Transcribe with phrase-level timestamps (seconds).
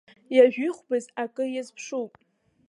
[0.35, 2.11] Ҩажәихәбаз акы иазԥшуп.